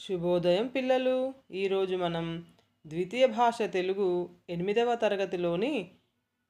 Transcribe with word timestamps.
శుభోదయం 0.00 0.66
పిల్లలు. 0.66 1.34
ఈరోజు 1.50 1.96
మనం 1.96 2.46
ద్వితీయ 2.86 3.26
భాష 3.26 3.62
తెలుగు 3.62 4.30
ఎనిమిదవ 4.50 4.94
తరగతిలోని 4.94 5.90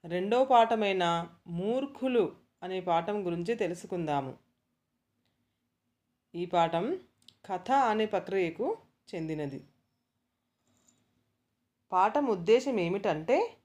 రెండో 0.05 0.45
పాఠమైన 0.45 1.29
మూర్ఖులు 1.47 2.33
అనే 2.63 2.81
పాఠం 2.81 3.27
గురించి 3.27 3.55
తెలుసుకుందాము. 3.55 4.35
ఈ 6.35 6.47
పాఠం 6.47 7.01
కథ 7.47 7.71
అనే 7.71 8.07
ప్రక్రియకు 8.07 8.77
చెందినది. 9.15 9.65
పాఠం 11.93 12.27
ఉద్దేశం 12.27 12.81
ఏమిటంటే 12.81 13.57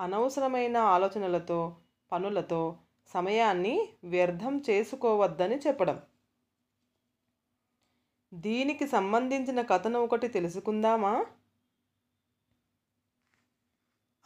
అనవసరమైన 0.00 0.76
ఆలోచనలతో 0.76 1.76
పనులతో 2.12 2.78
సమయాన్ని 3.14 3.88
వ్యర్థం 4.04 4.62
చేసుకోవద్దని 4.70 5.58
చెప్పడం. 5.58 6.02
దీనికి 8.34 8.86
సంబంధించిన 8.86 9.62
కథను 9.62 10.00
ఒకటి 10.00 10.28
తెలుసుకుందామా? 10.28 11.26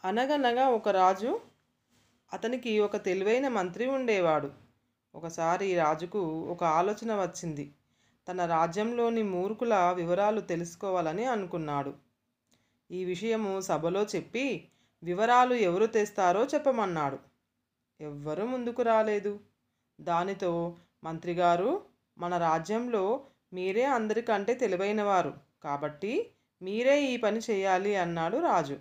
అనగనగా 0.05 0.67
ఒక 0.67 0.89
రాజు 0.89 1.41
అతనికి 2.33 2.79
ఒక 2.79 3.03
తెలివైన 3.03 3.47
మంత్రి 3.47 3.85
ఉండేవాడు. 3.85 4.51
ఒకసారి 5.15 5.75
రాజుకు 5.75 6.19
ఒక 6.41 6.63
ఆలోచన 6.63 7.13
వచ్చింది. 7.13 7.73
తన 8.27 8.45
రాజ్యంలోని 8.45 9.23
మూర్ఖుల 9.23 9.91
వివరాలు 9.95 10.41
తెలుసుకోవాలని 10.41 11.25
అనుకున్నాడు. 11.25 11.93
ఈ 12.91 13.05
విషయము 13.05 13.61
సభలో 13.61 14.03
చెప్పి 14.03 14.69
వివరాలు 15.03 15.53
ఎవరు 15.53 15.85
తెస్తారో 15.85 16.45
చెప్పమన్నాడు. 16.45 17.19
ఎవ్వరూ 18.01 18.45
ముందుకు 18.45 18.81
రాలేదు. 18.81 19.39
దానితో 20.01 20.75
మంత్రిగారు 21.03 21.85
మన 22.17 22.37
రాజ్యంలో 22.37 23.27
మీరే 23.53 23.83
అందరికంటే 23.83 24.53
తెలివైనవారు. 24.53 25.37
కాబట్టి 25.63 26.31
మీరే 26.61 27.03
ఈ 27.03 27.17
పని 27.17 27.39
చేయాలి 27.49 27.95
అన్నాడు 27.95 28.37
రాజు. 28.37 28.79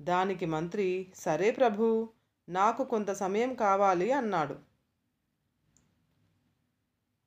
దానికి 0.00 0.46
మంత్రి 0.46 1.12
సరే 1.14 1.50
ప్రభు 1.50 2.12
నాకు 2.48 2.84
కొంత 2.84 3.10
సమయం 3.10 3.54
కావాలి 3.54 4.12
అన్నాడు. 4.12 4.58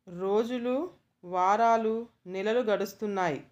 రోజులు 0.09 0.93
వారాలు 1.23 2.07
నెలలు 2.27 2.59
గడుస్తున్నాయి. 2.59 3.47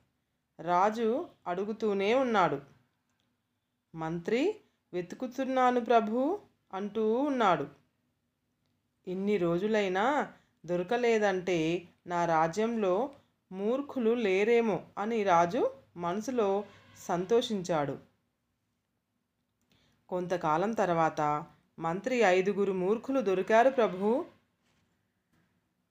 రాజు 0.60 1.30
అడుగుతూనే 1.48 2.14
ఉన్నాడు. 2.14 2.62
మంత్రి 3.96 4.56
వెతుకుతున్నాను 4.94 5.80
ప్రభు 5.80 6.42
అంటూ 6.74 7.14
ఉన్నాడు. 7.14 7.68
ఇన్ని 9.08 9.38
రోజులైనా 9.38 10.34
దొరకలేదంటే 10.66 11.88
నా 12.08 12.26
రాజ్యంలో 12.26 13.10
మూర్ఖులు 13.52 14.14
లేరేమో 14.14 14.84
అని 14.98 15.24
రాజు 15.24 15.72
మనసులో 15.98 16.64
సంతోషించాడు. 16.98 17.98
కొంతకాలం 20.10 20.72
తర్వాత 20.72 21.46
మంత్రి 21.80 22.16
ఐదుగురు 22.16 22.72
మూర్ఖులు 22.72 23.22
దొరికారు 23.22 23.70
ప్రభు. 23.70 24.26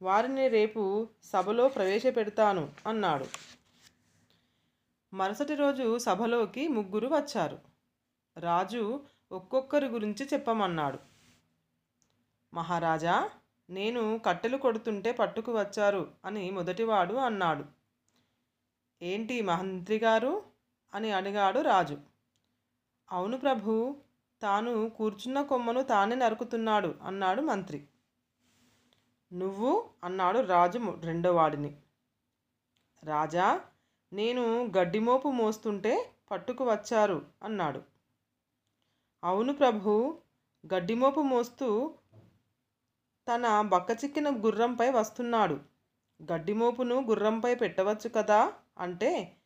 వారిని 0.03 0.49
రేపు 0.49 1.09
సభలో 1.25 1.69
ప్రవేశపెడతాను 1.69 2.71
అన్నాడు. 2.87 3.27
మరుసటి 5.15 5.55
రోజు 5.55 5.99
సభలోకి 5.99 6.69
ముగ్గురు 6.69 7.07
వచ్చారు. 7.07 7.59
రాజు 8.39 9.01
ఒక్కొక్కరి 9.33 9.87
గురించి 9.87 10.29
చెప్పమన్నాడు. 10.33 10.99
మహారాజా 12.55 13.31
నేను 13.73 14.19
కట్టెలు 14.19 14.57
కొడుతుంటే 14.57 15.13
పట్టుకు 15.13 15.59
వచ్చారు 15.61 16.13
అని 16.25 16.51
మొదటివాడు 16.51 17.15
అన్నాడు. 17.15 17.65
ఏంటి 19.03 19.43
మంత్రి 19.43 19.99
గారు? 19.99 20.43
అని 20.95 21.13
అడిగాడు 21.13 21.61
రాజు. 21.61 21.99
అవును 23.13 23.39
ప్రభు 23.39 23.97
తాను 24.43 24.91
కూర్చున్న 24.91 25.43
కొమ్మను 25.43 25.83
తానే 25.83 26.15
నరుకుతున్నాడు 26.15 26.95
అన్నాడు 27.03 27.43
మంత్రి. 27.43 27.85
నువ్వు? 29.33 29.91
అన్నాడు 30.05 30.39
రాజు 30.39 30.79
రెండోవాడిని. 31.01 31.77
రాజా 33.05 33.61
నేను 34.13 34.73
గడ్డిమోపు 34.79 35.29
మోస్తుంటే 35.29 36.13
పట్టుకు 36.31 36.65
వచ్చారు 36.65 37.27
అన్నాడు. 37.43 37.83
అవును 39.25 39.53
ప్రభు 39.53 40.19
గడ్డిమోపు 40.75 41.21
మోస్తూ 41.21 41.95
తన 43.29 43.61
బక్కచిక్కిన 43.61 44.31
గుర్రంపై 44.31 44.91
వస్తున్నాడు. 44.91 45.55
గడ్డిమోపును 46.33 47.01
గుర్రంపై 47.03 47.55
పెట్టవచ్చు 47.55 48.09
కదా? 48.09 48.53
అంటే 48.79 49.37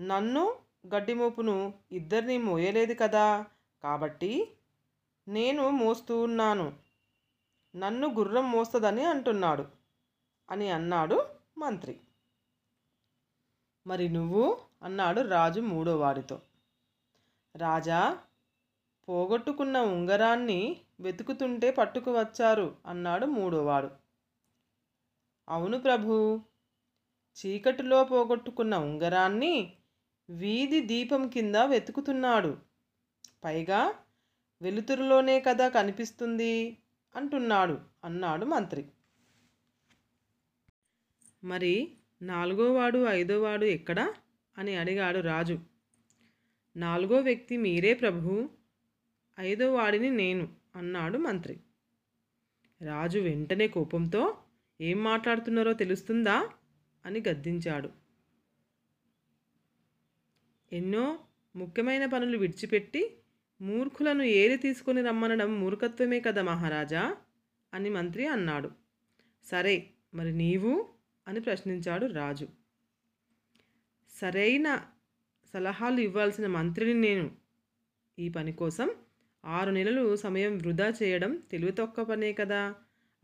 నన్ను 0.00 0.56
గడ్డిమోపును 0.94 1.74
ఇద్దరిని 1.92 2.38
మోయలేదు 2.38 2.94
కదా? 2.94 3.46
కాబట్టి 3.82 4.52
నేను 5.28 5.70
మోస్తూ 5.70 6.20
ఉన్నాను. 6.20 6.72
నన్ను 7.76 8.14
గుర్రం 8.14 8.50
మోస్తుందని 8.50 9.04
అంటున్నాడు 9.04 9.66
అని 10.50 10.70
అన్నాడు 10.70 11.28
మంత్రి. 11.58 12.00
మరి 13.86 14.08
నువ్వు? 14.08 14.60
అన్నాడు 14.82 15.20
రాజు 15.20 15.60
మూడో 15.60 15.96
వాడితో 15.98 16.40
రాజా 17.56 18.18
పోగొట్టుకున్న 19.08 19.78
ఉంగరాన్ని 19.78 20.80
వెతుకుతుంటే 21.00 21.70
పట్టుకు 21.70 22.18
వచ్చారు 22.18 22.76
అన్నాడు 22.86 23.26
మూడోవాడు. 23.26 23.90
అవును 25.48 25.78
ప్రభు 25.78 26.40
చీకటిలో 27.36 28.04
పోగొట్టుకున్న 28.04 28.76
ఉంగరాన్ని 28.76 29.76
వీధి 30.30 30.80
దీపం 30.80 31.28
కింద 31.28 31.56
వెతుకుతున్నాడు. 31.56 32.58
పైగా 33.44 33.94
వెలుతురులోనే 34.62 35.40
కదా 35.40 35.68
కనిపిస్తుంది 35.68 36.78
అంటున్నాడు 37.16 37.80
అన్నాడు 38.04 38.44
మంత్రి. 38.44 38.86
మరి 41.44 41.92
నాలుగోవాడు 42.22 43.06
ఐదోవాడు 43.06 43.64
ఎక్కడా? 43.64 44.14
అని 44.58 44.76
అడిగాడు 44.76 45.18
రాజు. 45.18 45.58
నాలుగో 46.76 47.16
వ్యక్తి 47.20 47.56
మీరే 47.56 47.94
ప్రభు? 47.94 48.48
ఐదో 49.40 49.74
వాడిని 49.74 50.10
నేను 50.10 50.48
అన్నాడు 50.76 51.18
మంత్రి. 51.18 51.60
రాజు 52.82 53.18
వెంటనే 53.18 53.68
కోపంతో 53.68 54.38
ఏం 54.80 55.04
మాట్లాడుతున్నారో 55.04 55.72
తెలుస్తుందా? 55.72 56.50
అని 57.06 57.22
గద్దించాడు. 57.28 57.90
ఎన్నో 60.72 61.18
ముఖ్యమైన 61.56 62.06
పనులు 62.06 62.38
విడిచిపెట్టి 62.38 63.16
మూర్ఖులను 63.60 64.22
ఏరి 64.22 64.56
తీసుకొని 64.56 65.02
రమ్మనడం 65.02 65.60
మూర్ఖత్వమే 65.60 66.20
కదా 66.20 66.42
మహారాజా? 66.42 67.16
అని 67.74 67.90
మంత్రి 67.90 68.26
అన్నాడు. 68.26 68.70
సరే 69.44 69.90
మరి 70.14 70.32
నీవు? 70.32 70.88
అని 71.28 71.40
ప్రశ్నించాడు 71.40 72.06
రాజు. 72.06 72.48
సరైన 74.10 74.86
సలహాలు 75.54 76.00
ఇవ్వాల్సిన 76.00 76.46
మంత్రిని 76.46 77.00
నేను 77.00 77.30
ఈ 78.18 78.28
పని 78.28 78.52
కోసం 78.52 78.90
ఆరు 79.46 79.70
నెలలు 79.70 80.16
సమయం 80.16 80.58
వృధా 80.58 80.94
చేయడం 81.02 81.36
తెలివి 81.36 81.72
తొక్క 81.72 82.02
పనే 82.02 82.32
కదా. 82.32 82.74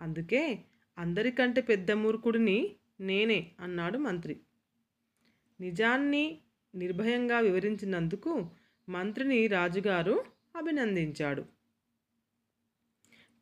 అందుకే 0.00 0.58
అందరికంటే 0.98 1.60
పెద్ద 1.60 1.90
మూర్ఖుడిని 1.90 2.76
నేనే 3.00 3.52
అన్నాడు 3.60 3.98
మంత్రి. 3.98 4.40
నిజాన్ని 5.60 6.38
నిర్భయంగా 6.74 7.38
వివరించినందుకు 7.38 8.50
మంత్రిని 8.88 9.46
రాజుగారు 9.46 10.24
అభినందించాడు. 10.56 11.44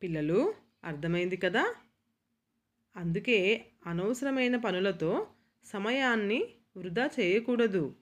పిల్లలు 0.03 0.53
అర్థమైంది 0.83 1.37
కదా? 1.37 1.75
అందుకే 2.95 3.65
అనవసరమైన 3.85 4.57
పనులతో 4.57 5.27
సమయాన్ని 5.65 6.45
వృధా 6.77 7.09
చేయకూడదు. 7.19 7.95